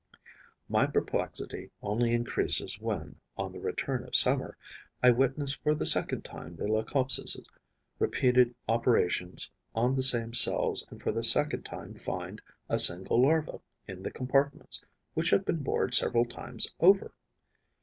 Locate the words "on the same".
9.75-10.33